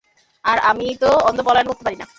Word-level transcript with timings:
আর 0.43 0.57
আমি 0.69 0.87
তো 1.01 1.09
অন্ধ 1.27 1.39
পলায়ন 1.45 1.67
করতে 1.69 1.83
পারি 1.83 1.97
না। 1.97 2.07